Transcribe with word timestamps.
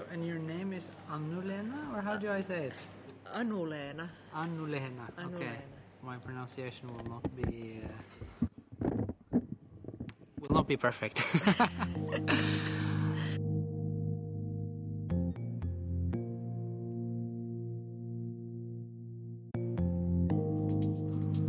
So, 0.00 0.06
and 0.12 0.26
your 0.26 0.38
name 0.38 0.72
is 0.72 0.90
Annulena, 1.12 1.94
or 1.94 2.00
how 2.00 2.16
do 2.16 2.30
I 2.30 2.40
say 2.40 2.66
it? 2.66 2.74
Annulena. 3.34 4.08
Annulena. 4.34 5.04
Okay. 5.26 5.44
Annulena. 5.44 6.02
My 6.02 6.16
pronunciation 6.16 6.88
will 6.88 7.04
not 7.04 7.36
be 7.36 7.82
uh, 7.84 9.38
will 10.40 10.50
not 10.50 10.66
be 10.68 10.76
perfect. 10.76 11.22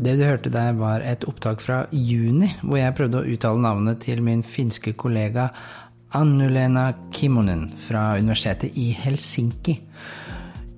Det 0.01 0.15
du 0.17 0.23
hørte 0.25 0.49
der, 0.49 0.73
var 0.73 0.99
et 1.05 1.23
opptak 1.29 1.61
fra 1.61 1.83
juni, 1.91 2.47
hvor 2.63 2.79
jeg 2.79 2.93
prøvde 2.97 3.19
å 3.21 3.27
uttale 3.35 3.61
navnet 3.61 3.99
til 4.01 4.23
min 4.25 4.41
finske 4.41 4.95
kollega 4.97 5.51
Annulena 6.17 6.93
Kimonen 7.15 7.69
fra 7.87 8.17
universitetet 8.19 8.77
i 8.77 8.91
Helsinki. 8.97 9.79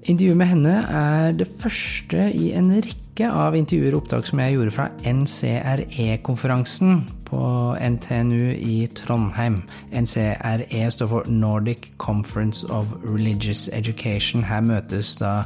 Intervjuet 0.03 0.37
med 0.37 0.47
henne 0.51 0.73
er 0.83 1.31
det 1.37 1.47
første 1.47 2.27
i 2.35 2.51
en 2.57 2.71
rekke 2.75 3.29
av 3.29 3.55
intervjuer 3.55 3.93
og 3.95 4.01
opptak 4.01 4.27
som 4.27 4.39
jeg 4.41 4.57
gjorde 4.57 4.73
fra 4.75 4.87
NCRE-konferansen 5.07 7.05
på 7.29 7.43
NTNU 7.79 8.51
i 8.51 8.87
Trondheim. 8.99 9.61
NCRE 9.95 10.91
står 10.91 11.07
for 11.13 11.29
Nordic 11.31 11.87
Conference 11.97 12.67
of 12.67 12.91
Religious 13.05 13.69
Education. 13.71 14.43
Her 14.43 14.61
møtes 14.65 15.15
da 15.21 15.45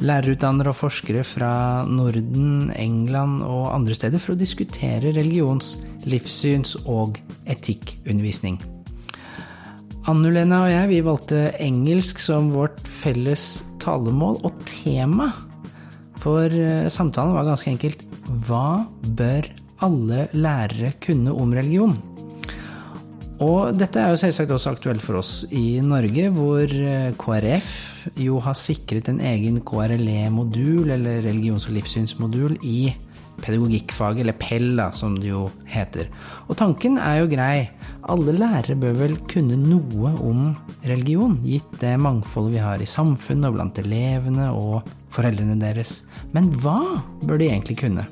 lærerutdannere 0.00 0.72
og 0.72 0.80
forskere 0.80 1.24
fra 1.26 1.84
Norden, 1.84 2.72
England 2.76 3.42
og 3.44 3.74
andre 3.74 3.94
steder 3.98 4.18
for 4.22 4.32
å 4.32 4.40
diskutere 4.40 5.12
religions-, 5.12 5.76
livssyns- 6.08 6.78
og 6.86 7.20
etikkundervisning. 7.44 8.77
Annulena 10.08 10.62
og 10.64 10.70
jeg 10.72 10.88
vi 10.88 10.98
valgte 11.04 11.38
engelsk 11.60 12.20
som 12.22 12.46
vårt 12.54 12.78
felles 12.88 13.42
talemål 13.82 14.38
og 14.48 14.62
tema. 14.64 15.26
For 16.22 16.48
eh, 16.48 16.88
samtalen 16.88 17.34
var 17.36 17.44
ganske 17.46 17.68
enkelt 17.70 18.06
Hva 18.46 18.86
bør 19.18 19.50
alle 19.84 20.24
lærere 20.32 20.94
kunne 21.04 21.34
om 21.36 21.52
religion? 21.52 21.92
Og 23.44 23.76
dette 23.76 24.00
er 24.00 24.10
jo 24.10 24.18
selvsagt 24.18 24.50
også 24.50 24.72
aktuelt 24.72 25.04
for 25.04 25.20
oss 25.20 25.44
i 25.54 25.78
Norge, 25.84 26.24
hvor 26.34 26.64
eh, 26.64 27.12
KrF 27.20 27.68
jo 28.18 28.40
har 28.42 28.56
sikret 28.58 29.12
en 29.12 29.20
egen 29.20 29.60
KRLE-modul, 29.60 30.88
eller 30.96 31.20
religions- 31.28 31.68
og 31.68 31.76
livssynsmodul, 31.76 32.56
i 32.64 32.94
pedagogikkfaget, 33.42 34.22
eller 34.24 34.36
PEL, 34.40 34.68
da, 34.78 34.88
som 34.96 35.16
det 35.18 35.30
jo 35.30 35.46
heter. 35.68 36.08
Og 36.48 36.58
tanken 36.58 36.98
er 37.02 37.22
jo 37.22 37.30
grei. 37.30 37.68
Alle 38.08 38.34
lærere 38.36 38.76
bør 38.78 38.96
vel 39.02 39.16
kunne 39.30 39.58
noe 39.60 40.14
om 40.24 40.52
religion, 40.88 41.38
gitt 41.46 41.80
det 41.82 41.96
mangfoldet 42.02 42.56
vi 42.56 42.62
har 42.64 42.82
i 42.82 42.88
samfunnet 42.88 43.50
og 43.50 43.58
blant 43.58 43.82
elevene 43.82 44.50
og 44.54 44.88
foreldrene 45.14 45.58
deres. 45.60 46.02
Men 46.34 46.50
hva 46.62 46.80
bør 47.24 47.40
de 47.40 47.50
egentlig 47.50 47.78
kunne? 47.82 48.06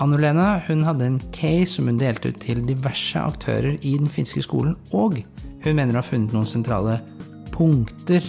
Anno-Lena 0.00 0.58
hun 0.66 0.82
hadde 0.82 1.06
en 1.06 1.20
case 1.34 1.76
som 1.76 1.86
hun 1.86 2.00
delte 2.00 2.32
ut 2.32 2.40
til 2.42 2.64
diverse 2.66 3.20
aktører 3.20 3.76
i 3.76 3.94
den 4.00 4.10
finske 4.10 4.42
skolen, 4.42 4.74
og 4.90 5.20
hun 5.62 5.76
mener 5.76 5.92
hun 5.94 6.00
har 6.00 6.08
funnet 6.08 6.34
noen 6.34 6.48
sentrale 6.50 6.98
punkter 7.54 8.24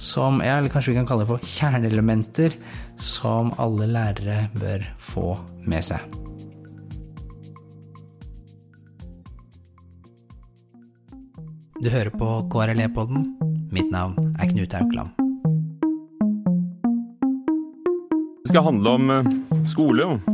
som, 0.00 0.40
ja, 0.42 0.58
eller 0.58 0.72
kanskje 0.72 0.92
vi 0.92 0.98
kan 0.98 1.06
kalle 1.08 1.24
det 1.24 1.30
for 1.30 1.44
kjerneelementer, 1.54 2.56
som 3.00 3.52
alle 3.58 3.86
lærere 3.90 4.48
bør 4.58 4.84
få 4.98 5.32
med 5.66 5.84
seg. 5.86 6.00
Du 11.84 11.90
hører 11.92 12.14
på 12.14 12.28
KRLE-podden. 12.52 13.26
Mitt 13.74 13.90
navn 13.92 14.36
er 14.38 14.48
Knut 14.48 14.74
Aukland. 14.78 15.10
Det 18.44 18.52
skal 18.54 18.68
handle 18.70 18.96
om 18.96 19.12
skole, 19.66 20.08
skole, 20.14 20.33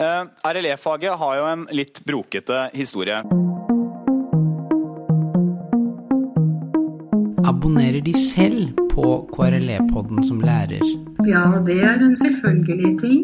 Eh, 0.00 0.24
RLE-faget 0.44 1.18
har 1.18 1.36
jo 1.36 1.44
en 1.44 1.66
litt 1.76 1.98
brokete 2.08 2.70
historie. 2.72 3.18
Abonnerer 7.44 8.00
de 8.00 8.14
selv 8.16 8.72
på 8.94 9.04
KRLE-podden 9.34 10.24
som 10.24 10.40
lærer? 10.40 10.80
Ja, 11.28 11.44
det 11.66 11.76
er 11.84 12.00
en 12.00 12.16
selvfølgelig 12.16 12.98
ting. 13.00 13.20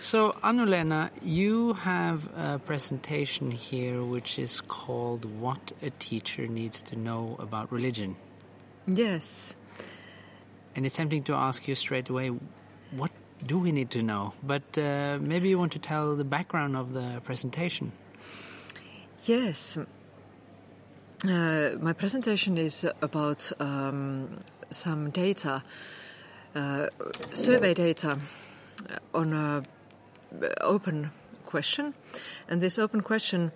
So, 0.00 0.32
Anulena, 0.42 1.08
you 1.22 1.72
have 1.72 2.28
a 2.36 2.58
presentation 2.58 3.50
here 3.52 4.04
which 4.04 4.38
is 4.38 4.60
called 4.60 5.24
What 5.40 5.72
a 5.82 5.90
Teacher 5.98 6.46
Needs 6.46 6.82
to 6.82 6.96
Know 6.96 7.36
About 7.38 7.72
Religion. 7.72 8.16
Yes. 8.86 9.56
And 10.76 10.86
it's 10.86 10.96
tempting 10.96 11.24
to 11.24 11.34
ask 11.34 11.66
you 11.66 11.74
straight 11.74 12.08
away, 12.08 12.30
what 12.92 13.10
do 13.44 13.58
we 13.58 13.72
need 13.72 13.90
to 13.90 14.02
know? 14.02 14.34
But 14.42 14.78
uh, 14.78 15.18
maybe 15.20 15.48
you 15.48 15.58
want 15.58 15.72
to 15.72 15.78
tell 15.78 16.14
the 16.14 16.24
background 16.24 16.76
of 16.76 16.92
the 16.92 17.20
presentation. 17.24 17.92
Yes. 19.24 19.76
Uh, 21.24 21.70
my 21.80 21.92
presentation 21.92 22.56
is 22.56 22.86
about 23.02 23.52
um, 23.60 24.34
some 24.70 25.10
data, 25.10 25.62
uh, 26.54 26.86
survey 27.34 27.74
data 27.74 28.18
on 29.12 29.32
an 29.32 29.66
open 30.62 31.10
question, 31.44 31.92
and 32.48 32.62
this 32.62 32.78
open 32.78 33.02
question 33.02 33.52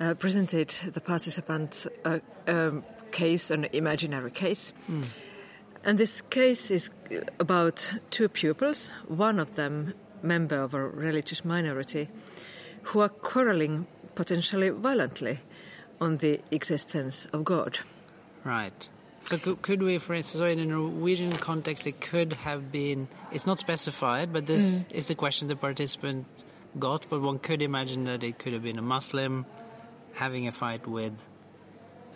uh, 0.00 0.14
presented 0.14 0.68
the 0.92 1.00
participants 1.00 1.86
a, 2.04 2.20
a 2.46 2.72
case, 3.10 3.50
an 3.50 3.64
imaginary 3.72 4.30
case. 4.30 4.72
And 5.84 5.98
this 5.98 6.20
case 6.20 6.70
is 6.70 6.90
uh, 7.10 7.20
about 7.40 7.92
two 8.10 8.28
pupils, 8.28 8.92
one 9.08 9.40
of 9.40 9.56
them 9.56 9.94
member 10.22 10.62
of 10.62 10.74
a 10.74 10.80
religious 10.80 11.44
minority, 11.44 12.08
who 12.82 13.00
are 13.00 13.08
quarreling 13.08 13.86
potentially 14.14 14.70
violently 14.70 15.40
on 16.00 16.18
the 16.18 16.40
existence 16.50 17.26
of 17.32 17.44
God. 17.44 17.78
Right. 18.44 18.88
So 19.24 19.38
could, 19.38 19.62
could 19.62 19.82
we, 19.82 19.98
for 19.98 20.14
instance, 20.14 20.40
so 20.40 20.46
in 20.46 20.58
a 20.58 20.64
Norwegian 20.64 21.32
context, 21.32 21.86
it 21.86 22.00
could 22.00 22.32
have 22.34 22.70
been, 22.70 23.08
it's 23.30 23.46
not 23.46 23.58
specified, 23.58 24.32
but 24.32 24.46
this 24.46 24.80
mm. 24.80 24.92
is 24.92 25.06
the 25.06 25.14
question 25.14 25.48
the 25.48 25.56
participant 25.56 26.26
got, 26.78 27.08
but 27.08 27.20
one 27.20 27.38
could 27.38 27.62
imagine 27.62 28.04
that 28.04 28.24
it 28.24 28.38
could 28.38 28.52
have 28.52 28.62
been 28.62 28.78
a 28.78 28.82
Muslim 28.82 29.46
having 30.14 30.48
a 30.48 30.52
fight 30.52 30.86
with 30.86 31.24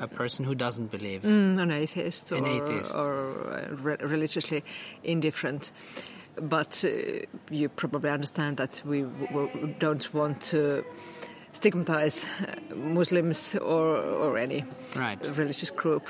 a 0.00 0.06
person 0.06 0.44
who 0.44 0.54
doesn't 0.54 0.90
believe. 0.90 1.22
Mm, 1.22 1.58
an 1.60 1.70
atheist 1.70 2.32
or, 2.32 2.36
An 2.36 2.46
atheist. 2.46 2.94
or 2.94 3.52
uh, 3.52 3.74
re- 3.82 3.96
religiously 4.00 4.62
indifferent. 5.04 5.72
But 6.40 6.84
uh, 6.84 7.24
you 7.50 7.68
probably 7.70 8.10
understand 8.10 8.56
that 8.58 8.82
we 8.84 9.02
w- 9.02 9.26
w- 9.28 9.74
don't 9.78 10.12
want 10.14 10.40
to 10.50 10.84
stigmatize 11.52 12.24
uh, 12.24 12.74
Muslims 12.76 13.54
or, 13.54 13.96
or 13.96 14.36
any 14.38 14.64
Right. 14.94 15.18
religious 15.36 15.70
group. 15.70 16.06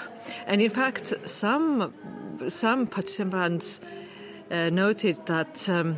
And 0.46 0.60
in 0.60 0.70
fact, 0.70 1.14
some 1.26 1.92
some 2.48 2.86
participants 2.86 3.80
uh, 4.50 4.68
noted 4.70 5.24
that 5.26 5.68
um, 5.68 5.96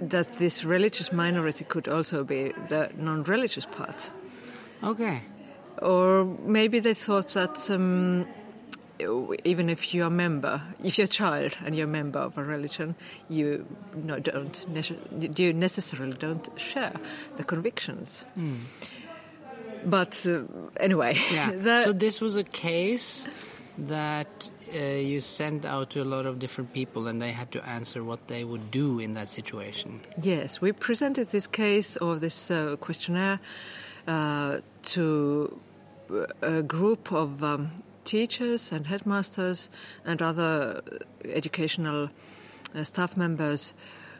that 0.00 0.38
this 0.38 0.64
religious 0.64 1.12
minority 1.12 1.64
could 1.64 1.86
also 1.88 2.24
be 2.24 2.52
the 2.68 2.90
non-religious 2.96 3.66
part, 3.66 4.12
Okay. 4.82 5.22
Or 5.80 6.24
maybe 6.24 6.80
they 6.80 6.94
thought 6.94 7.28
that. 7.34 7.70
Um, 7.70 8.26
even 9.44 9.68
if 9.68 9.92
you're 9.92 10.06
a 10.06 10.10
member, 10.10 10.62
if 10.84 10.96
you're 10.96 11.06
a 11.06 11.08
child 11.08 11.56
and 11.64 11.74
you're 11.74 11.88
a 11.88 11.90
member 11.90 12.20
of 12.20 12.38
a 12.38 12.44
religion, 12.44 12.94
you 13.28 13.66
no, 13.96 14.20
don't 14.20 14.64
you 15.36 15.52
necessarily 15.52 16.12
don't 16.12 16.48
share 16.56 16.92
the 17.36 17.42
convictions. 17.42 18.24
But 19.84 20.24
uh, 20.26 20.42
anyway, 20.78 21.16
Yeah. 21.32 21.50
the- 21.56 21.82
so 21.84 21.92
this 21.92 22.20
was 22.20 22.36
a 22.36 22.44
case 22.44 23.26
that 23.78 24.50
uh, 24.72 24.78
you 24.78 25.18
sent 25.20 25.64
out 25.64 25.90
to 25.90 26.02
a 26.02 26.04
lot 26.04 26.26
of 26.26 26.38
different 26.38 26.72
people 26.72 27.08
and 27.08 27.20
they 27.20 27.32
had 27.32 27.50
to 27.52 27.66
answer 27.68 28.04
what 28.04 28.28
they 28.28 28.44
would 28.44 28.70
do 28.70 29.00
in 29.00 29.14
that 29.14 29.28
situation. 29.28 30.00
Yes, 30.22 30.60
we 30.60 30.70
presented 30.72 31.30
this 31.30 31.48
case 31.48 31.96
or 31.96 32.16
this 32.16 32.50
uh, 32.50 32.76
questionnaire 32.80 33.40
to 34.06 35.60
a 36.42 36.62
group 36.62 37.12
of 37.12 37.42
um, 37.42 37.70
teachers 38.04 38.72
and 38.72 38.86
headmasters 38.86 39.70
and 40.04 40.20
other 40.20 40.82
educational 41.24 42.10
uh, 42.74 42.84
staff 42.84 43.16
members 43.16 43.72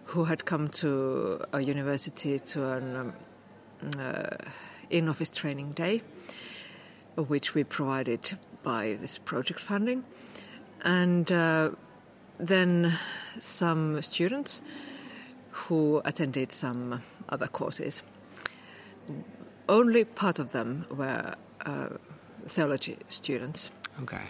who 0.06 0.25
had 0.25 0.44
come 0.44 0.69
to 0.69 1.43
a 1.52 1.61
university 1.61 2.38
to 2.38 2.69
an 2.69 2.96
um, 2.96 3.12
uh, 3.99 4.37
in 4.90 5.08
office 5.08 5.31
training 5.31 5.73
day, 5.73 6.02
which 7.17 7.55
we 7.55 7.64
provided 7.64 8.38
by 8.62 8.96
this 9.00 9.19
project 9.19 9.61
funding. 9.61 10.05
And 10.84 11.31
uh, 11.31 11.70
then 12.38 12.99
some 13.38 14.02
students 14.02 14.61
who 15.50 16.02
attended 16.05 16.52
some 16.52 17.02
other 17.29 17.46
courses. 17.46 18.02
Only 19.68 20.04
part 20.04 20.38
of 20.38 20.52
them 20.52 20.86
were 20.90 21.34
uh, 21.64 21.88
theology 22.46 22.98
students. 23.08 23.70
Okay. 24.02 24.22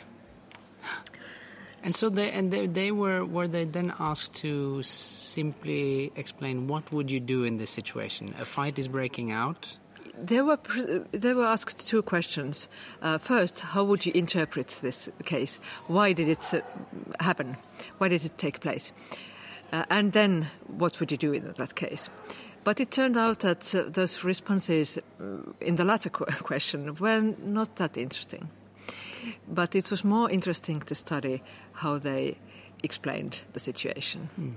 And 1.84 1.94
so 1.94 2.08
they 2.08 2.30
and 2.30 2.52
they, 2.52 2.66
they 2.66 2.92
were 2.92 3.24
were 3.24 3.48
they 3.48 3.64
then 3.64 3.92
asked 3.98 4.34
to 4.34 4.82
simply 4.82 6.12
explain 6.14 6.68
what 6.68 6.92
would 6.92 7.10
you 7.10 7.18
do 7.18 7.42
in 7.42 7.56
this 7.56 7.70
situation? 7.70 8.34
A 8.38 8.44
fight 8.44 8.78
is 8.78 8.86
breaking 8.86 9.32
out. 9.32 9.76
They 10.16 10.42
were 10.42 10.58
they 11.10 11.34
were 11.34 11.46
asked 11.46 11.88
two 11.88 12.02
questions. 12.02 12.68
Uh, 13.00 13.18
first, 13.18 13.60
how 13.60 13.82
would 13.82 14.06
you 14.06 14.12
interpret 14.14 14.68
this 14.80 15.10
case? 15.24 15.58
Why 15.88 16.12
did 16.12 16.28
it 16.28 16.62
happen? 17.18 17.56
Why 17.98 18.08
did 18.08 18.24
it 18.24 18.38
take 18.38 18.60
place? 18.60 18.92
Uh, 19.72 19.84
and 19.88 20.12
then, 20.12 20.50
what 20.66 21.00
would 21.00 21.10
you 21.10 21.16
do 21.16 21.32
in 21.32 21.52
that 21.56 21.74
case? 21.74 22.10
But 22.64 22.80
it 22.80 22.90
turned 22.90 23.16
out 23.16 23.40
that 23.40 23.74
uh, 23.74 23.84
those 23.88 24.22
responses 24.22 24.98
uh, 24.98 25.24
in 25.60 25.76
the 25.76 25.84
latter 25.84 26.10
question 26.42 26.94
were 26.96 27.20
not 27.20 27.76
that 27.76 27.96
interesting. 27.96 28.48
But 29.48 29.74
it 29.74 29.90
was 29.90 30.04
more 30.04 30.30
interesting 30.30 30.80
to 30.80 30.94
study 30.94 31.42
how 31.72 31.98
they 31.98 32.38
explained 32.82 33.40
the 33.52 33.60
situation. 33.60 34.28
Hmm. 34.36 34.50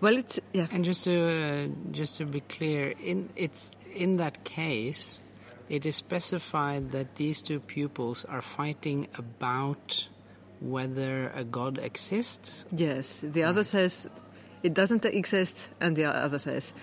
Well, 0.00 0.16
it's 0.16 0.40
yeah. 0.52 0.66
And 0.70 0.84
just 0.84 1.04
to 1.04 1.14
uh, 1.14 1.92
just 1.92 2.18
to 2.18 2.26
be 2.26 2.40
clear, 2.40 2.94
in 3.02 3.30
it's 3.36 3.70
in 3.94 4.16
that 4.18 4.44
case, 4.44 5.22
it 5.68 5.86
is 5.86 5.96
specified 5.96 6.90
that 6.92 7.14
these 7.16 7.40
two 7.42 7.60
pupils 7.60 8.24
are 8.24 8.42
fighting 8.42 9.08
about 9.14 10.08
whether 10.60 11.32
a 11.34 11.44
god 11.44 11.78
exists. 11.78 12.66
Yes, 12.70 13.20
the 13.20 13.44
other 13.44 13.64
says 13.64 14.08
it 14.64 14.74
doesn't 14.74 15.04
exist, 15.04 15.68
and 15.80 15.94
the 15.94 16.04
other 16.06 16.38
says 16.38 16.74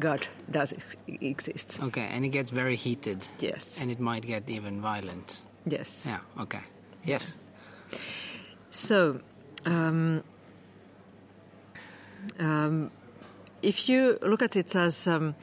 God 0.00 0.26
does 0.50 0.72
ex- 0.72 0.96
exist. 1.06 1.80
Okay, 1.82 2.08
and 2.10 2.24
it 2.24 2.30
gets 2.30 2.50
very 2.50 2.76
heated. 2.76 3.18
Yes, 3.38 3.80
and 3.80 3.90
it 3.90 4.00
might 4.00 4.26
get 4.26 4.48
even 4.48 4.80
violent. 4.80 5.42
Yes. 5.66 6.06
Yeah. 6.06 6.18
Okay. 6.40 6.60
Yes. 7.04 7.36
So, 8.70 9.20
um, 9.64 10.22
um, 12.38 12.90
if 13.62 13.88
you 13.88 14.18
look 14.22 14.42
at 14.42 14.56
it 14.56 14.74
as 14.74 15.06
um, 15.06 15.34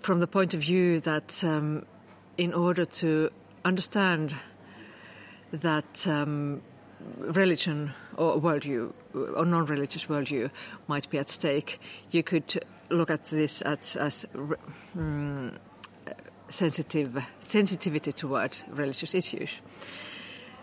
from 0.00 0.20
the 0.20 0.26
point 0.26 0.54
of 0.54 0.60
view 0.60 1.00
that 1.00 1.42
um, 1.44 1.84
in 2.36 2.54
order 2.54 2.84
to 2.84 3.30
understand 3.64 4.34
that 5.52 6.06
um, 6.06 6.62
religion 7.18 7.92
or 8.16 8.40
worldview 8.40 8.92
or 9.36 9.44
non-religious 9.44 10.06
worldview 10.06 10.50
might 10.86 11.08
be 11.10 11.18
at 11.18 11.28
stake, 11.28 11.80
you 12.10 12.22
could 12.22 12.64
look 12.90 13.10
at 13.10 13.26
this 13.26 13.62
as, 13.62 13.96
as 13.96 14.26
um, 14.96 15.52
sensitive 16.48 17.22
sensitivity 17.40 18.12
towards 18.12 18.64
religious 18.70 19.14
issues, 19.14 19.60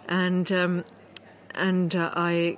and 0.07 0.52
um, 0.52 0.84
and 1.54 1.96
uh, 1.96 2.12
I 2.16 2.57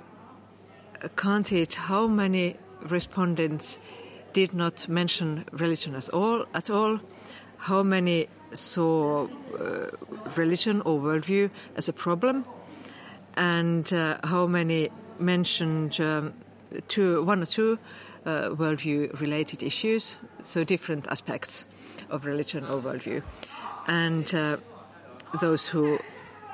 counted 1.16 1.74
how 1.74 2.06
many 2.06 2.56
respondents 2.80 3.78
did 4.32 4.54
not 4.54 4.88
mention 4.88 5.44
religion 5.52 5.94
at 5.94 6.08
all, 6.10 6.46
at 6.54 6.70
all, 6.70 7.00
how 7.58 7.82
many 7.82 8.28
saw 8.54 9.26
uh, 9.58 9.86
religion 10.36 10.80
or 10.82 10.98
worldview 10.98 11.50
as 11.76 11.88
a 11.88 11.92
problem, 11.92 12.44
and 13.36 13.92
uh, 13.92 14.18
how 14.24 14.46
many 14.46 14.88
mentioned 15.18 16.00
um, 16.00 16.34
two, 16.88 17.22
one 17.24 17.42
or 17.42 17.46
two 17.46 17.78
uh, 18.26 18.50
worldview 18.50 19.18
related 19.20 19.62
issues, 19.62 20.16
so 20.42 20.64
different 20.64 21.06
aspects 21.08 21.66
of 22.10 22.26
religion 22.26 22.64
or 22.64 22.80
worldview, 22.80 23.22
and 23.86 24.34
uh, 24.34 24.56
those 25.40 25.68
who 25.68 25.98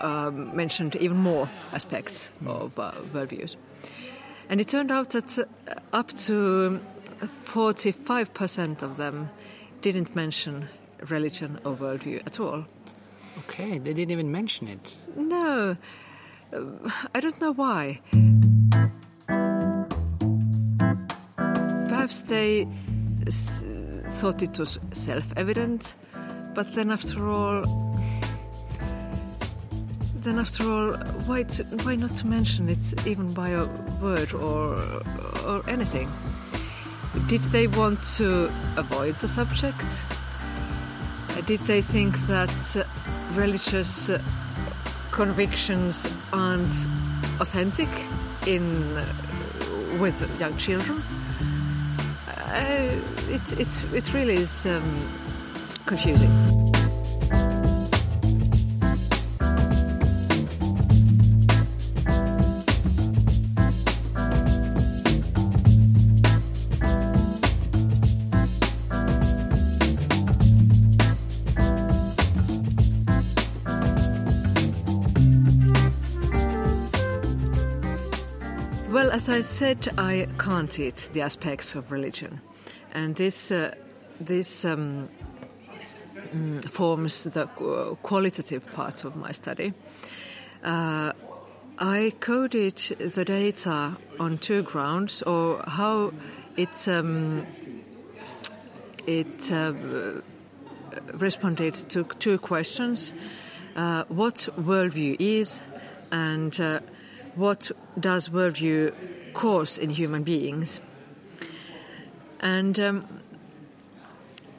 um, 0.01 0.55
mentioned 0.55 0.97
even 0.97 1.17
more 1.17 1.49
aspects 1.73 2.31
of 2.47 2.79
uh, 2.79 2.93
worldviews. 3.13 3.57
And 4.49 4.61
it 4.61 4.69
turned 4.69 4.91
out 4.91 5.11
that 5.11 5.39
uh, 5.39 5.45
up 5.93 6.09
to 6.27 6.81
45% 7.21 8.83
of 8.83 8.97
them 8.97 9.31
didn't 9.81 10.15
mention 10.15 10.69
religion 11.09 11.59
or 11.65 11.75
worldview 11.75 12.27
at 12.27 12.41
all. 12.41 12.65
Okay, 13.39 13.79
they 13.79 13.93
didn't 13.93 14.13
even 14.13 14.31
mention 14.31 14.69
it. 14.69 14.97
No, 15.17 15.77
uh, 16.53 16.61
I 17.15 17.21
don't 17.21 17.41
know 17.41 17.53
why. 17.53 18.01
Perhaps 22.05 22.21
they 22.29 22.69
thought 24.13 24.43
it 24.43 24.59
was 24.59 24.79
self 24.93 25.33
evident, 25.39 25.95
but 26.53 26.75
then 26.75 26.91
after 26.91 27.31
all, 27.31 27.65
then 30.17 30.39
after 30.39 30.71
all, 30.71 30.93
why, 31.25 31.45
to, 31.45 31.65
why 31.83 31.97
not 31.97 32.15
to 32.17 32.27
mention 32.27 32.69
it 32.69 33.07
even 33.07 33.33
by 33.33 33.49
a 33.49 33.65
word 34.03 34.35
or, 34.35 35.03
or 35.47 35.63
anything? 35.67 36.13
Did 37.27 37.41
they 37.45 37.69
want 37.69 38.03
to 38.19 38.53
avoid 38.77 39.19
the 39.21 39.29
subject? 39.29 39.87
Did 41.47 41.61
they 41.61 41.81
think 41.81 42.19
that 42.27 42.87
religious 43.33 44.11
convictions 45.11 46.07
aren't 46.35 46.87
authentic 47.41 47.89
in 48.47 48.95
with 49.99 50.39
young 50.39 50.55
children? 50.59 51.03
Uh, 52.55 53.01
it, 53.31 53.59
it's, 53.59 53.83
it 53.93 54.15
really 54.15 54.35
is 54.35 54.65
um, 54.65 55.11
confusing. 55.87 56.31
Well, 78.91 79.11
as 79.11 79.29
I 79.29 79.41
said, 79.41 79.93
I 79.99 80.29
counted 80.39 80.95
the 81.13 81.23
aspects 81.23 81.75
of 81.75 81.91
religion, 81.91 82.41
and 82.95 83.17
this 83.17 83.51
uh, 83.51 83.75
this 84.21 84.65
um, 84.65 85.09
mm, 86.33 86.65
forms 86.71 87.25
the 87.25 87.47
qualitative 88.03 88.65
part 88.73 89.05
of 89.05 89.17
my 89.17 89.33
study. 89.33 89.75
Uh, 90.63 91.13
I 91.79 92.13
coded 92.21 92.77
the 92.99 93.25
data 93.25 93.97
on 94.21 94.39
two 94.39 94.63
grounds, 94.63 95.23
or 95.23 95.63
how 95.67 96.13
it 96.57 96.89
um, 96.89 97.47
it 99.07 99.51
uh, 99.51 99.73
responded 101.13 101.75
to 101.91 102.05
two 102.05 102.39
questions: 102.39 103.13
uh, 103.75 104.05
what 104.09 104.49
worldview 104.57 105.17
is, 105.19 105.61
and 106.13 106.59
uh, 106.61 106.81
what 107.35 107.73
does 107.99 108.29
worldview 108.29 108.95
cause 109.33 109.79
in 109.79 109.91
human 109.91 110.23
beings? 110.23 110.81
And 112.45 112.79
um, 112.79 113.07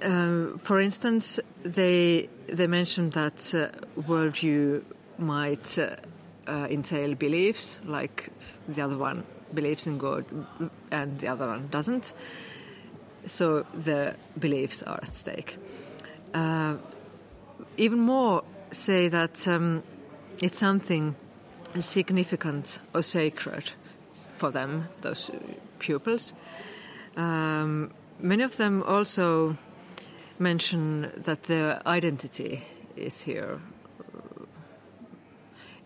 uh, 0.01 0.57
for 0.57 0.81
instance, 0.81 1.39
they 1.63 2.27
they 2.47 2.67
mentioned 2.67 3.13
that 3.13 3.53
uh, 3.53 4.01
worldview 4.01 4.83
might 5.17 5.77
uh, 5.79 6.67
entail 6.69 7.15
beliefs, 7.15 7.79
like 7.85 8.31
the 8.67 8.81
other 8.81 8.97
one 8.97 9.23
believes 9.53 9.87
in 9.87 9.97
God 9.97 10.25
and 10.91 11.19
the 11.19 11.27
other 11.27 11.47
one 11.47 11.69
doesn't. 11.71 12.11
So 13.27 13.65
the 13.73 14.15
beliefs 14.37 14.83
are 14.83 14.99
at 15.01 15.15
stake. 15.15 15.57
Uh, 16.33 16.75
even 17.77 17.99
more 17.99 18.43
say 18.71 19.07
that. 19.07 19.47
Um, 19.47 19.83
it's 20.41 20.59
something 20.59 21.15
significant 21.79 22.79
or 22.93 23.01
sacred 23.01 23.71
for 24.11 24.51
them, 24.51 24.89
those 25.01 25.31
pupils. 25.79 26.33
Um, 27.15 27.91
many 28.19 28.43
of 28.43 28.57
them 28.57 28.83
also 28.83 29.57
mention 30.39 31.11
that 31.15 31.43
their 31.43 31.85
identity 31.87 32.63
is 32.95 33.21
here. 33.21 33.61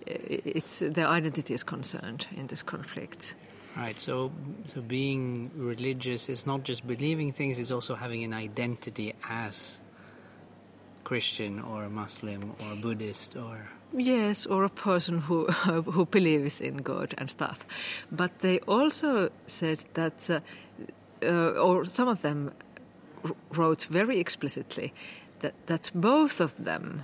It's 0.05 0.79
their 0.79 1.07
identity 1.07 1.53
is 1.53 1.63
concerned 1.63 2.25
in 2.36 2.48
this 2.48 2.63
conflict. 2.63 3.36
Right. 3.77 4.00
So, 4.00 4.31
so 4.74 4.81
being 4.81 5.51
religious 5.55 6.29
is 6.29 6.48
not 6.48 6.63
just 6.63 6.88
believing 6.88 7.31
things; 7.31 7.59
it's 7.59 7.71
also 7.71 7.95
having 7.95 8.24
an 8.24 8.33
identity 8.33 9.13
as 9.29 9.81
Christian 11.03 11.59
or 11.59 11.83
a 11.83 11.89
Muslim 11.89 12.53
or 12.62 12.74
a 12.74 12.75
Buddhist 12.75 13.36
or 13.36 13.69
yes, 13.93 14.45
or 14.45 14.63
a 14.63 14.69
person 14.69 15.19
who 15.19 15.45
who 15.91 16.05
believes 16.05 16.62
in 16.62 16.77
God 16.77 17.13
and 17.17 17.29
stuff. 17.29 17.65
But 18.12 18.39
they 18.39 18.59
also 18.67 19.29
said 19.45 19.86
that, 19.93 20.29
uh, 20.29 20.39
uh, 21.23 21.61
or 21.61 21.85
some 21.85 22.07
of 22.07 22.21
them 22.21 22.51
wrote 23.51 23.83
very 23.85 24.19
explicitly 24.19 24.93
that 25.39 25.53
that 25.67 25.91
both 25.93 26.39
of 26.39 26.55
them 26.63 27.03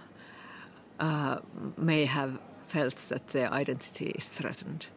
uh, 1.00 1.40
may 1.78 2.06
have 2.06 2.40
felt 2.68 2.96
that 3.10 3.28
their 3.30 3.52
identity 3.52 4.08
is 4.16 4.26
threatened. 4.26 4.88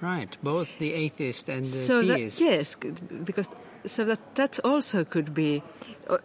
Right, 0.00 0.36
both 0.42 0.78
the 0.78 0.94
atheist 0.94 1.48
and 1.48 1.64
the 1.64 1.68
so 1.68 2.02
theist. 2.02 2.38
That, 2.38 2.44
yes, 2.44 2.76
because 3.24 3.48
so 3.84 4.04
that 4.04 4.34
that 4.34 4.58
also 4.64 5.04
could 5.04 5.34
be, 5.34 5.62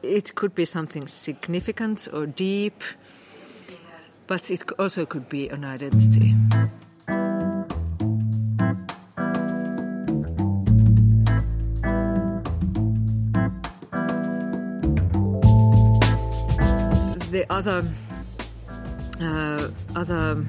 it 0.01 0.35
could 0.35 0.55
be 0.55 0.65
something 0.65 1.07
significant 1.07 2.07
or 2.13 2.25
deep, 2.25 2.83
but 4.27 4.49
it 4.49 4.63
also 4.79 5.05
could 5.05 5.27
be 5.27 5.49
an 5.49 5.65
identity. 5.65 6.35
The 17.35 17.45
other 17.51 17.83
uh, 19.19 19.67
other 19.93 20.45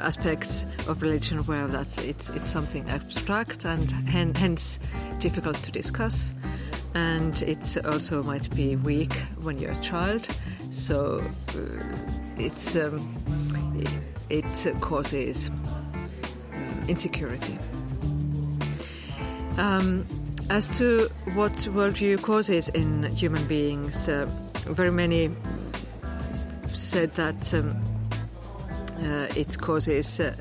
aspects 0.00 0.66
of 0.88 1.00
religion 1.00 1.38
where 1.44 1.68
that 1.68 1.96
it's, 2.04 2.28
it's 2.30 2.50
something 2.50 2.90
abstract 2.90 3.64
and 3.64 3.88
hen, 4.08 4.34
hence 4.34 4.80
difficult 5.20 5.54
to 5.62 5.70
discuss. 5.70 6.32
And 6.92 7.40
it 7.42 7.86
also 7.86 8.24
might 8.24 8.52
be 8.56 8.74
weak 8.74 9.12
when 9.42 9.60
you're 9.60 9.70
a 9.70 9.80
child, 9.80 10.26
so 10.70 11.22
uh, 11.54 11.60
it's, 12.36 12.74
um, 12.74 12.98
it, 14.28 14.66
it, 14.66 14.80
causes 14.80 15.52
insecurity. 16.88 17.56
Um, 19.56 20.04
as 20.50 20.76
to 20.78 21.08
what 21.34 21.52
worldview 21.52 22.20
causes 22.22 22.70
in 22.70 23.04
human 23.04 23.46
beings, 23.46 24.08
uh, 24.08 24.26
very 24.66 24.90
many 24.90 25.30
said 26.88 27.14
that 27.16 27.52
um, 27.52 27.76
uh, 29.02 29.26
it 29.36 29.58
causes 29.58 30.20
uh, 30.20 30.34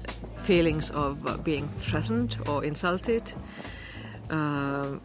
feelings 0.43 0.89
of 0.91 1.27
uh, 1.27 1.35
being 1.43 1.67
threatened 1.77 2.37
or 2.47 2.63
insulted. 2.63 3.33
Um, 4.29 5.01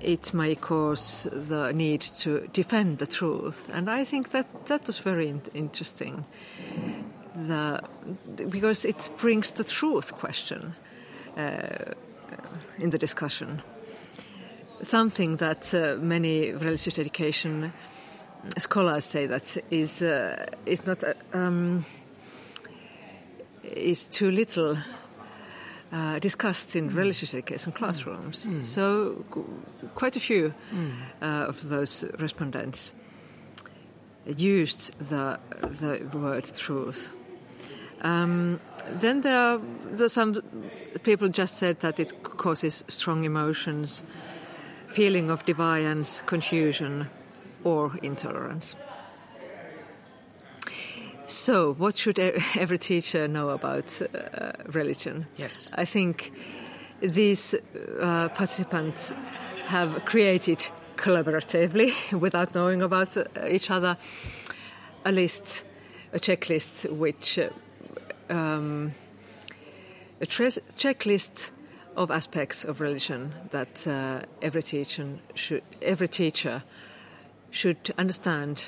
it 0.00 0.32
may 0.32 0.54
cause 0.54 1.28
the 1.30 1.72
need 1.72 2.00
to 2.22 2.48
defend 2.54 2.98
the 2.98 3.06
truth, 3.06 3.68
and 3.70 3.90
I 3.90 4.04
think 4.04 4.30
that 4.30 4.46
that 4.66 4.86
was 4.86 4.98
very 4.98 5.28
in- 5.28 5.42
interesting. 5.52 6.24
The, 7.36 7.80
because 8.48 8.86
it 8.86 9.10
brings 9.18 9.50
the 9.50 9.64
truth 9.64 10.12
question 10.14 10.74
uh, 11.36 11.92
in 12.78 12.90
the 12.90 12.98
discussion. 12.98 13.62
Something 14.80 15.36
that 15.36 15.74
uh, 15.74 15.96
many 16.00 16.52
religious 16.52 16.98
education 16.98 17.72
scholars 18.58 19.04
say 19.04 19.26
that 19.26 19.56
is 19.70 20.02
uh, 20.02 20.46
is 20.66 20.86
not. 20.86 21.02
Um, 21.32 21.84
is 23.74 24.06
too 24.06 24.30
little 24.30 24.76
uh, 25.92 26.18
discussed 26.18 26.76
in 26.76 26.90
mm. 26.90 26.96
religious 26.96 27.34
education 27.34 27.72
classrooms. 27.72 28.46
Mm. 28.46 28.64
So, 28.64 29.24
quite 29.94 30.16
a 30.16 30.20
few 30.20 30.54
mm. 30.72 30.92
uh, 31.20 31.48
of 31.48 31.68
those 31.68 32.04
respondents 32.18 32.92
used 34.36 34.98
the 34.98 35.38
the 35.62 36.06
word 36.12 36.44
truth. 36.54 37.12
Um, 38.02 38.60
then 39.00 39.20
there 39.20 39.38
are, 39.38 39.60
there 39.92 40.06
are 40.06 40.08
some 40.08 40.42
people 41.04 41.28
just 41.28 41.58
said 41.58 41.80
that 41.80 42.00
it 42.00 42.22
causes 42.24 42.84
strong 42.88 43.22
emotions, 43.24 44.02
feeling 44.88 45.30
of 45.30 45.44
defiance, 45.44 46.20
confusion, 46.26 47.08
or 47.64 47.98
intolerance. 48.02 48.76
So, 51.26 51.74
what 51.74 51.96
should 51.96 52.18
every 52.18 52.78
teacher 52.78 53.26
know 53.26 53.50
about 53.50 54.02
uh, 54.02 54.52
religion? 54.66 55.26
Yes. 55.36 55.70
I 55.74 55.86
think 55.86 56.30
these 57.00 57.54
uh, 58.00 58.28
participants 58.28 59.14
have 59.66 60.04
created 60.04 60.66
collaboratively, 60.96 62.12
without 62.20 62.54
knowing 62.54 62.82
about 62.82 63.16
uh, 63.16 63.24
each 63.48 63.70
other, 63.70 63.96
a 65.04 65.12
list, 65.12 65.64
a 66.12 66.18
checklist, 66.18 66.90
which 66.90 67.38
uh, 67.38 67.48
um, 68.28 68.94
a 70.20 70.26
checklist 70.26 71.50
of 71.96 72.10
aspects 72.10 72.64
of 72.64 72.80
religion 72.80 73.32
that 73.50 73.86
uh, 73.86 74.20
every 74.40 74.62
teacher 74.62 75.06
should 75.34 75.62
every 75.82 76.08
teacher 76.08 76.62
should 77.52 77.94
understand 77.96 78.64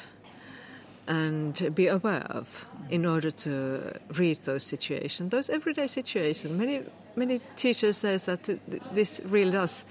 and 1.07 1.75
be 1.75 1.89
aware 1.89 2.27
of 2.31 2.67
in 2.89 3.05
order 3.05 3.31
to 3.31 3.93
read 4.17 4.39
those 4.45 4.63
situations, 4.63 5.31
those 5.31 5.51
everyday 5.51 5.87
situations. 5.87 6.53
Many 6.53 6.83
many 7.17 7.41
teachers 7.57 7.97
say 7.97 8.17
that 8.17 8.59
this 8.93 9.21
really 9.25 9.51
does 9.51 9.85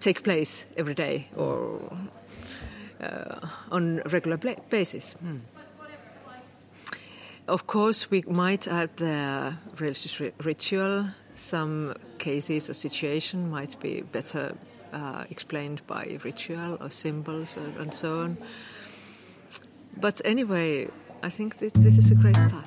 take 0.00 0.22
place 0.22 0.64
every 0.76 0.94
day 0.94 1.28
or 1.36 1.80
uh, 3.00 3.46
on 3.70 4.00
a 4.04 4.08
regular 4.08 4.36
basis. 4.70 5.14
Mm. 5.24 5.40
Of 7.48 7.66
course, 7.66 8.10
we 8.10 8.22
might 8.28 8.68
add 8.68 8.96
the 8.96 9.54
religious 9.78 10.20
ritual. 10.44 11.06
Some 11.34 11.94
cases 12.18 12.68
or 12.68 12.74
situation 12.74 13.50
might 13.50 13.80
be 13.80 14.02
better 14.02 14.54
uh, 14.92 15.24
explained 15.30 15.86
by 15.86 16.18
ritual 16.24 16.78
or 16.80 16.90
symbols 16.90 17.56
or, 17.56 17.80
and 17.80 17.92
so 17.94 18.20
on. 18.20 18.38
But 19.96 20.20
anyway, 20.24 20.88
I 21.22 21.28
think 21.28 21.58
this, 21.58 21.72
this 21.72 21.98
is 21.98 22.10
a 22.10 22.14
great 22.14 22.36
start. 22.36 22.66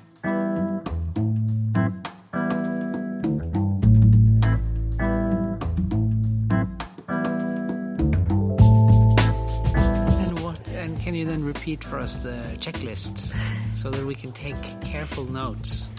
And 10.20 10.40
what? 10.42 10.60
And 10.70 11.00
can 11.00 11.16
you 11.16 11.26
then 11.26 11.44
repeat 11.44 11.84
for 11.84 11.98
us 12.00 12.18
the 12.18 12.38
checklist 12.58 13.34
so 13.74 13.90
that 13.90 14.06
we 14.06 14.16
can 14.16 14.32
take 14.34 14.82
careful 14.82 15.26
notes? 15.26 15.90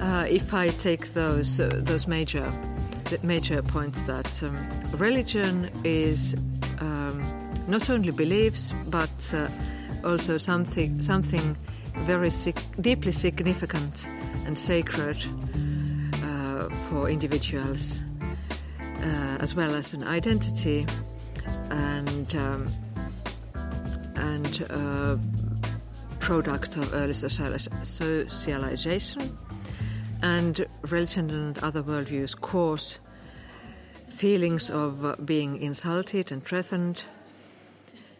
Uh, 0.00 0.26
if 0.28 0.52
I 0.54 0.68
take 0.68 1.12
those 1.12 1.60
uh, 1.60 1.80
those 1.84 2.06
major 2.06 2.50
major 3.22 3.62
points 3.62 4.02
that 4.04 4.42
um, 4.42 4.56
religion 4.98 5.70
is 5.84 6.34
um, 6.80 7.22
not 7.66 7.90
only 7.90 8.10
beliefs 8.10 8.72
but 8.86 9.34
uh, 9.34 9.48
also 10.04 10.38
something 10.38 11.00
something 11.00 11.56
very 11.98 12.30
deeply 12.80 13.12
significant 13.12 14.06
and 14.46 14.56
sacred 14.56 15.18
uh, 16.24 16.68
for 16.88 17.08
individuals, 17.08 18.00
uh, 18.80 19.36
as 19.40 19.54
well 19.54 19.74
as 19.74 19.94
an 19.94 20.04
identity 20.04 20.86
and 21.70 22.34
um, 22.36 22.66
and 24.16 24.66
uh, 24.70 25.16
product 26.18 26.76
of 26.76 26.92
early 26.94 27.14
socialization. 27.14 29.38
And 30.22 30.66
religion 30.82 31.30
and 31.30 31.58
other 31.58 31.82
worldviews 31.82 32.38
cause 32.38 32.98
feelings 34.10 34.68
of 34.68 35.24
being 35.24 35.60
insulted 35.62 36.30
and 36.30 36.42
threatened 36.44 37.04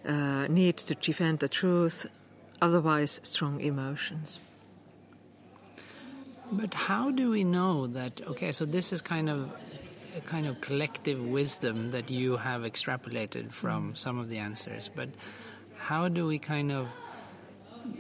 uh, 0.07 0.47
need 0.49 0.79
to 0.79 0.95
defend 0.95 1.41
the 1.41 1.49
truth, 1.49 2.07
otherwise, 2.63 3.21
strong 3.23 3.61
emotions. 3.61 4.39
But 6.53 6.75
how 6.75 7.11
do 7.11 7.31
we 7.31 7.45
know 7.45 7.87
that? 7.89 8.21
Okay, 8.27 8.51
so 8.51 8.65
this 8.65 8.93
is 8.93 9.03
kind 9.03 9.29
of 9.29 9.51
a 10.17 10.21
kind 10.23 10.47
of 10.47 10.61
collective 10.61 11.21
wisdom 11.23 11.91
that 11.91 12.11
you 12.11 12.37
have 12.37 12.63
extrapolated 12.63 13.53
from 13.53 13.93
mm. 13.93 13.99
some 13.99 14.19
of 14.19 14.29
the 14.29 14.39
answers. 14.39 14.89
But 14.89 15.11
how 15.77 16.09
do 16.09 16.27
we 16.27 16.39
kind 16.39 16.73
of 16.73 16.89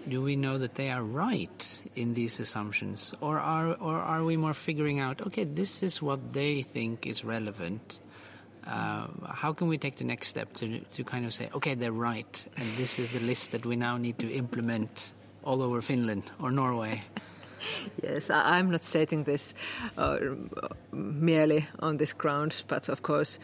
do 0.08 0.22
we 0.22 0.36
know 0.36 0.58
that 0.58 0.74
they 0.74 0.90
are 0.90 1.02
right 1.02 1.80
in 1.96 2.14
these 2.14 2.40
assumptions, 2.40 3.14
or 3.20 3.38
are 3.38 3.74
or 3.74 3.98
are 3.98 4.24
we 4.24 4.36
more 4.36 4.54
figuring 4.54 5.00
out? 5.00 5.20
Okay, 5.26 5.44
this 5.44 5.82
is 5.82 6.02
what 6.02 6.32
they 6.32 6.62
think 6.62 7.06
is 7.06 7.24
relevant. 7.24 8.00
Uh, 8.66 9.06
how 9.26 9.52
can 9.52 9.68
we 9.68 9.78
take 9.78 9.96
the 9.96 10.04
next 10.04 10.28
step 10.28 10.52
to 10.54 10.80
to 10.80 11.04
kind 11.04 11.24
of 11.24 11.32
say, 11.32 11.48
okay, 11.54 11.74
they're 11.74 11.92
right, 11.92 12.46
and 12.56 12.66
this 12.76 12.98
is 12.98 13.10
the 13.10 13.20
list 13.20 13.52
that 13.52 13.64
we 13.64 13.76
now 13.76 13.96
need 13.96 14.18
to 14.18 14.30
implement 14.30 15.14
all 15.42 15.62
over 15.62 15.80
Finland 15.80 16.24
or 16.40 16.50
Norway? 16.50 17.02
Yes, 18.02 18.30
I, 18.30 18.56
I'm 18.56 18.70
not 18.70 18.84
stating 18.84 19.24
this 19.24 19.52
uh, 19.98 20.16
merely 20.92 21.68
on 21.78 21.98
this 21.98 22.14
grounds, 22.14 22.64
but 22.66 22.88
of 22.88 23.02
course, 23.02 23.38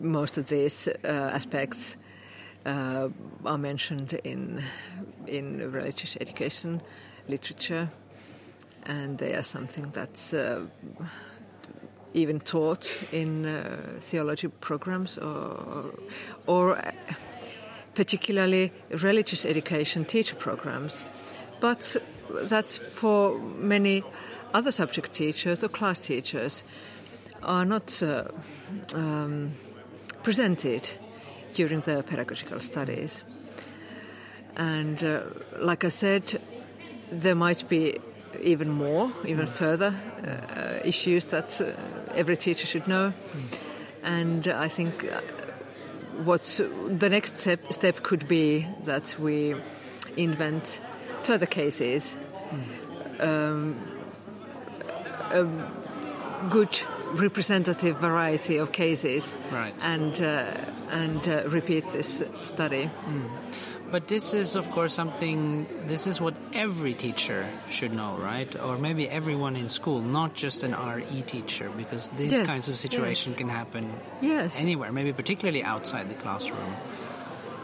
most 0.00 0.36
of 0.36 0.48
these 0.48 0.86
uh, 0.86 1.08
aspects 1.08 1.96
uh, 2.66 3.08
are 3.44 3.58
mentioned 3.58 4.12
in 4.24 4.62
in 5.26 5.72
religious 5.72 6.16
education 6.20 6.80
literature, 7.28 7.88
and 8.84 9.18
they 9.18 9.34
are 9.34 9.42
something 9.42 9.90
that's 9.92 10.32
uh, 10.32 10.66
even 12.14 12.40
taught 12.40 12.98
in 13.12 13.46
uh, 13.46 13.76
theology 14.00 14.48
programs 14.48 15.18
or 15.18 15.92
or 16.46 16.76
uh, 16.76 16.92
particularly 17.94 18.72
religious 18.90 19.44
education 19.44 20.04
teacher 20.04 20.36
programs, 20.36 21.06
but 21.60 21.96
that's 22.48 22.76
for 22.76 23.38
many 23.38 24.02
other 24.54 24.72
subject 24.72 25.12
teachers 25.12 25.64
or 25.64 25.68
class 25.68 25.98
teachers 25.98 26.62
are 27.42 27.64
not 27.64 28.02
uh, 28.02 28.24
um, 28.94 29.52
presented 30.22 30.90
during 31.54 31.80
their 31.82 32.02
pedagogical 32.02 32.60
studies. 32.60 33.22
And 34.56 35.02
uh, 35.02 35.22
like 35.58 35.84
I 35.84 35.88
said, 35.90 36.40
there 37.10 37.34
might 37.34 37.68
be 37.68 37.98
even 38.42 38.70
more, 38.70 39.12
even 39.26 39.46
further 39.46 39.94
uh, 40.26 40.86
issues 40.86 41.26
that 41.26 41.60
uh, 41.60 41.72
every 42.14 42.36
teacher 42.36 42.66
should 42.66 42.86
know. 42.86 43.12
And 44.02 44.46
I 44.48 44.68
think 44.68 45.04
uh, 45.04 45.20
what 46.24 46.60
the 46.98 47.08
next 47.08 47.36
step, 47.36 47.72
step 47.72 48.02
could 48.02 48.26
be 48.28 48.66
that 48.84 49.16
we 49.18 49.54
invent 50.16 50.80
further 51.22 51.46
cases, 51.46 52.14
um, 53.20 53.76
a 55.30 55.44
good 56.50 56.82
representative 57.14 57.96
variety 57.98 58.56
of 58.58 58.72
cases, 58.72 59.34
Right. 59.52 59.74
and 59.82 60.20
uh, 60.20 60.54
and 60.92 61.26
uh, 61.26 61.42
repeat 61.48 61.90
this 61.92 62.22
study. 62.42 62.90
But 63.90 64.08
this 64.08 64.32
is, 64.32 64.54
of 64.56 64.70
course, 64.70 64.94
something. 64.94 65.66
This 65.86 66.06
is 66.06 66.18
what 66.20 66.32
every 66.54 66.94
teacher 66.94 67.44
should 67.68 67.92
know, 67.92 68.16
right? 68.16 68.48
Or 68.60 68.78
maybe 68.78 69.06
everyone 69.06 69.54
in 69.54 69.68
school, 69.68 70.00
not 70.00 70.32
just 70.32 70.62
an 70.62 70.72
RE 70.72 71.20
teacher, 71.28 71.68
because 71.76 72.08
these 72.16 72.32
Yes, 72.32 72.46
kinds 72.46 72.68
of 72.68 72.76
situations 72.76 73.34
yes. 73.34 73.38
can 73.38 73.48
happen 73.50 73.92
Yes. 74.22 74.56
anywhere, 74.58 74.92
maybe 74.92 75.12
particularly 75.12 75.62
outside 75.62 76.08
the 76.08 76.14
classroom. 76.16 76.72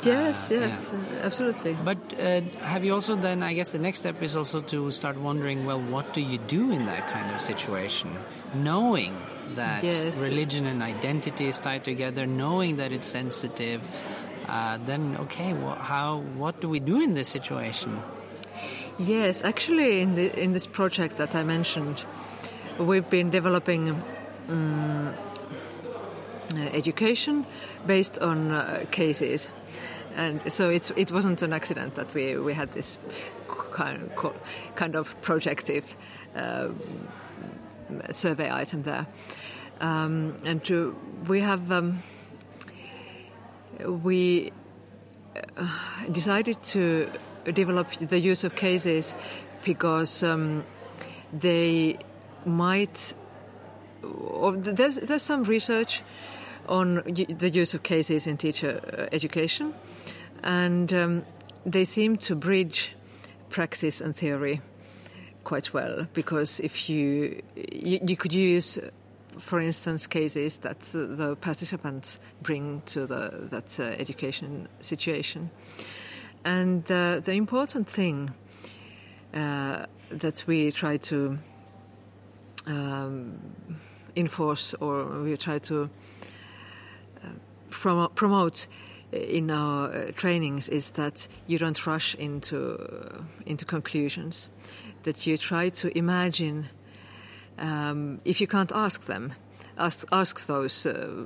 Yes, 0.05 0.51
Uh, 0.51 0.55
yes, 0.55 0.93
uh, 0.93 1.25
absolutely. 1.27 1.73
But 1.83 1.97
uh, 2.21 2.43
have 2.61 2.85
you 2.85 2.93
also 2.95 3.17
then? 3.17 3.43
I 3.43 3.55
guess 3.55 3.73
the 3.73 3.81
next 3.81 3.99
step 4.05 4.23
is 4.23 4.37
also 4.37 4.61
to 4.69 4.91
start 4.93 5.17
wondering. 5.17 5.65
Well, 5.65 5.81
what 5.81 6.13
do 6.13 6.21
you 6.21 6.39
do 6.47 6.71
in 6.71 6.87
that 6.93 7.09
kind 7.09 7.35
of 7.35 7.41
situation, 7.41 8.13
knowing 8.55 9.17
that 9.57 9.83
Yes. 9.85 10.17
religion 10.19 10.67
and 10.67 10.83
identity 10.83 11.47
is 11.49 11.59
tied 11.61 11.85
together, 11.85 12.27
knowing 12.27 12.77
that 12.77 12.93
it's 12.93 13.07
sensitive? 13.07 13.81
Uh, 14.49 14.79
then, 14.87 15.17
okay, 15.21 15.53
well, 15.53 15.77
how? 15.77 16.23
What 16.37 16.61
do 16.61 16.69
we 16.69 16.81
do 16.81 17.01
in 17.01 17.15
this 17.15 17.29
situation? 17.29 18.01
Yes, 18.99 19.43
actually, 19.45 20.01
in 20.01 20.15
the 20.15 20.33
in 20.43 20.53
this 20.53 20.67
project 20.67 21.19
that 21.19 21.35
I 21.35 21.43
mentioned, 21.45 22.03
we've 22.79 23.09
been 23.09 23.31
developing 23.31 24.03
um, 24.49 25.15
uh, 26.55 26.59
education 26.73 27.45
based 27.87 28.19
on 28.19 28.51
uh, 28.51 28.85
cases, 28.91 29.51
and 30.17 30.41
so 30.51 30.71
it 30.71 30.91
it 30.97 31.13
wasn't 31.13 31.43
an 31.43 31.53
accident 31.53 31.95
that 31.95 32.13
we 32.15 32.37
we 32.39 32.55
had 32.55 32.73
this 32.73 32.99
kind 33.73 34.11
of, 34.17 34.35
kind 34.75 34.97
of 34.97 35.15
projective 35.21 35.95
uh, 36.35 36.69
survey 38.11 38.51
item 38.51 38.83
there, 38.83 39.07
um, 39.81 40.37
and 40.45 40.65
to, 40.65 40.97
we 41.27 41.41
have. 41.41 41.71
Um, 41.71 42.03
we 43.87 44.53
uh, 45.57 45.69
decided 46.11 46.63
to 46.63 47.11
develop 47.45 47.91
the 47.93 48.19
use 48.19 48.45
of 48.45 48.55
cases 48.55 49.15
because 49.65 50.23
um, 50.23 50.65
they 51.33 51.99
might. 52.45 53.15
Or 54.03 54.57
there's 54.57 54.97
there's 54.97 55.23
some 55.23 55.45
research 55.45 56.03
on 56.69 57.03
the 57.05 57.51
use 57.51 57.75
of 57.75 57.83
cases 57.83 58.27
in 58.27 58.37
teacher 58.37 58.81
uh, 58.87 59.15
education, 59.15 59.75
and 60.43 60.93
um, 60.93 61.25
they 61.67 61.85
seem 61.85 62.17
to 62.17 62.35
bridge 62.35 62.95
practice 63.49 64.01
and 64.01 64.15
theory 64.15 64.61
quite 65.45 65.73
well 65.73 66.07
because 66.13 66.61
if 66.61 66.89
you 66.89 67.43
you, 67.57 67.99
you 68.07 68.17
could 68.17 68.33
use 68.33 68.79
for 69.39 69.61
instance 69.61 70.07
cases 70.07 70.59
that 70.59 70.81
the, 70.93 71.37
participants 71.41 72.19
bring 72.43 72.83
to 72.87 73.07
the 73.07 73.49
that 73.51 73.79
uh, 73.81 73.85
education 73.99 74.69
situation. 74.81 75.51
And 76.45 76.91
uh, 76.91 77.21
the 77.21 77.33
important 77.33 77.89
thing 77.89 78.33
uh, 79.35 79.87
that 80.11 80.45
we 80.47 80.71
try 80.73 80.97
to 80.97 81.39
um, 82.67 83.39
enforce 84.17 84.75
or 84.81 85.23
we 85.23 85.37
try 85.37 85.59
to 85.59 85.91
uh, 87.23 87.29
promo- 87.71 88.15
promote 88.15 88.67
in 89.13 89.51
our 89.51 89.89
uh, 89.89 90.11
trainings 90.15 90.69
is 90.69 90.91
that 90.93 91.29
you 91.47 91.59
don't 91.59 91.87
rush 91.87 92.15
into 92.15 92.77
uh, 92.77 93.23
into 93.47 93.65
conclusions 93.65 94.49
that 95.05 95.27
you 95.27 95.39
try 95.39 95.71
to 95.71 95.89
imagine 95.97 96.69
um, 97.59 98.21
if 98.25 98.41
you 98.41 98.47
can't 98.47 98.73
ask 98.73 99.05
them 99.07 99.33
ask 99.79 100.07
ask 100.13 100.47
those 100.47 100.87
uh, 100.87 101.17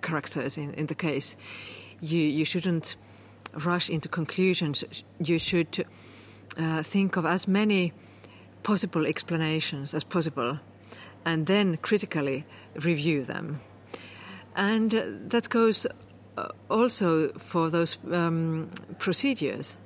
characters 0.00 0.56
in, 0.56 0.74
in 0.74 0.86
the 0.86 0.94
case. 0.94 1.36
You 2.00 2.20
you 2.20 2.44
shouldn't 2.44 2.96
rush 3.64 3.90
into 3.90 4.08
conclusions. 4.08 4.84
You 5.18 5.38
should 5.38 5.84
uh, 6.56 6.82
think 6.82 7.16
of 7.16 7.26
as 7.26 7.46
many 7.46 7.92
possible 8.62 9.06
explanations 9.06 9.94
as 9.94 10.04
possible 10.04 10.58
and 11.24 11.46
then 11.46 11.76
critically 11.76 12.44
review 12.74 13.24
them. 13.24 13.60
And 14.54 14.90
that 15.30 15.48
goes 15.48 15.86
also 16.68 17.28
for 17.30 17.70
those 17.70 17.98
um, 18.10 18.70
procedures. 18.98 19.76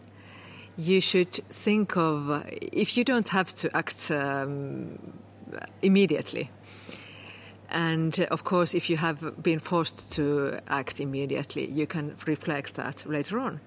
You 0.76 1.00
should 1.00 1.32
think 1.50 1.96
of 1.96 2.30
uh, 2.30 2.42
if 2.50 2.96
you 2.96 3.04
don't 3.04 3.28
have 3.28 3.54
to 3.56 3.74
act 3.76 4.10
um, 4.10 4.98
immediately. 5.82 6.50
And 7.70 8.18
uh, 8.20 8.26
of 8.30 8.44
course, 8.44 8.74
if 8.74 8.90
you 8.90 8.96
have 8.98 9.42
been 9.42 9.58
forced 9.58 10.12
to 10.14 10.58
act 10.68 11.00
immediately, 11.00 11.70
you 11.70 11.86
can 11.86 12.14
reflect 12.26 12.74
that 12.74 13.04
later 13.06 13.38
on. 13.38 13.60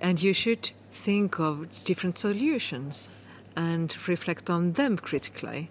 And 0.00 0.22
you 0.22 0.32
should 0.32 0.70
think 0.92 1.38
of 1.38 1.84
different 1.84 2.18
solutions 2.18 3.08
and 3.56 3.96
reflect 4.08 4.50
on 4.50 4.72
them 4.72 4.96
critically. 4.96 5.70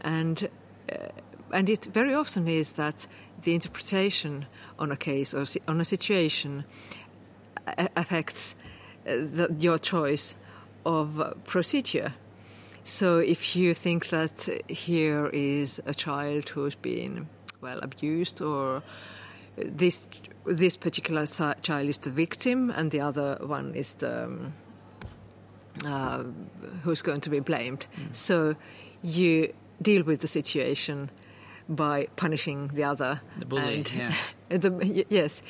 And 0.00 0.48
uh, 0.90 0.96
and 1.52 1.68
it 1.68 1.86
very 1.86 2.14
often 2.14 2.48
is 2.48 2.72
that 2.72 3.06
the 3.42 3.54
interpretation 3.54 4.46
on 4.78 4.90
a 4.90 4.96
case 4.96 5.34
or 5.34 5.44
on 5.68 5.80
a 5.80 5.84
situation 5.84 6.64
affects 7.96 8.54
uh, 9.06 9.12
the, 9.12 9.54
your 9.58 9.78
choice 9.78 10.36
of 10.84 11.20
uh, 11.20 11.34
procedure. 11.44 12.14
So 12.84 13.18
if 13.18 13.56
you 13.56 13.74
think 13.74 14.10
that 14.10 14.48
here 14.68 15.26
is 15.26 15.80
a 15.86 15.94
child 15.94 16.48
who's 16.50 16.76
been 16.76 17.28
well 17.60 17.80
abused 17.82 18.40
or 18.40 18.82
this 19.56 20.06
this 20.44 20.76
particular 20.76 21.26
child 21.26 21.88
is 21.88 21.98
the 21.98 22.10
victim 22.10 22.70
and 22.70 22.90
the 22.92 23.00
other 23.00 23.38
one 23.40 23.74
is 23.74 23.94
the 23.94 24.24
um, 24.24 24.52
uh, 25.84 26.22
who's 26.84 27.02
going 27.02 27.20
to 27.22 27.30
be 27.30 27.40
blamed. 27.40 27.86
So 28.12 28.54
you 29.02 29.52
deal 29.82 30.04
with 30.04 30.20
the 30.20 30.28
situation 30.28 31.10
by 31.68 32.08
punishing 32.16 32.68
the 32.68 32.84
other. 32.84 33.20
The 33.38 33.46
bully, 33.46 33.74
and 33.76 33.92
yeah. 33.92 34.14
the, 34.48 35.04
yes, 35.08 35.42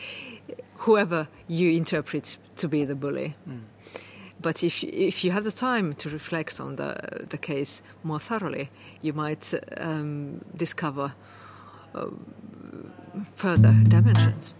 whoever 0.78 1.28
you 1.48 1.70
interpret 1.70 2.38
to 2.56 2.68
be 2.68 2.84
the 2.84 2.94
bully. 2.94 3.34
But 4.40 4.62
if 4.62 4.84
if 4.84 5.24
you 5.24 5.30
have 5.32 5.44
the 5.44 5.50
time 5.50 5.94
to 5.94 6.10
reflect 6.10 6.60
on 6.60 6.76
the 6.76 7.26
the 7.28 7.38
case 7.38 7.82
more 8.02 8.20
thoroughly, 8.20 8.70
you 9.00 9.12
might 9.12 9.54
um, 9.78 10.40
discover 10.56 11.14
uh, 11.94 12.10
further 13.34 13.74
dimensions. 13.88 14.54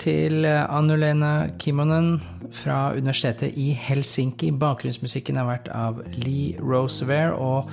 Til 0.00 0.46
Annulena 0.46 1.48
Kimonen 1.60 2.16
fra 2.52 2.92
Universitetet 2.96 3.56
i 3.58 3.72
Helsinki. 3.76 4.52
Bakgrunnsmusikken 4.56 5.40
har 5.40 5.48
vært 5.48 5.68
av 5.74 6.00
Lee 6.20 6.56
Rosevere. 6.60 7.34
Og 7.36 7.68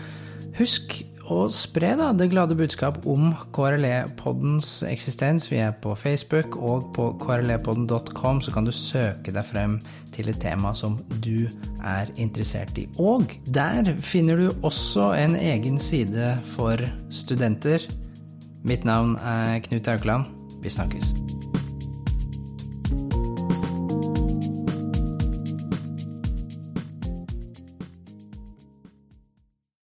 husk 0.60 0.99
å 1.29 1.43
spre 1.53 1.91
da, 1.99 2.10
det 2.17 2.32
glade 2.32 2.58
budskap 2.58 3.03
om 3.10 3.32
KRLE-poddens 3.55 4.79
eksistens. 4.89 5.45
Vi 5.51 5.60
er 5.62 5.75
på 5.84 5.93
Facebook 5.99 6.58
og 6.58 6.89
på 6.95 7.12
krlepodden.com, 7.21 8.41
så 8.41 8.53
kan 8.55 8.65
du 8.65 8.73
søke 8.73 9.34
deg 9.36 9.45
frem 9.45 9.77
til 10.15 10.32
et 10.32 10.41
tema 10.41 10.73
som 10.75 10.97
du 11.21 11.47
er 11.86 12.10
interessert 12.17 12.82
i. 12.82 12.88
Og 12.97 13.29
der 13.45 13.93
finner 14.01 14.41
du 14.41 14.49
også 14.65 15.12
en 15.19 15.38
egen 15.38 15.77
side 15.79 16.34
for 16.55 16.82
studenter. 17.13 17.86
Mitt 18.65 18.88
navn 18.88 19.15
er 19.21 19.62
Knut 19.69 19.88
Haukeland. 19.88 20.34
Vi 20.60 20.73
snakkes. 20.73 21.13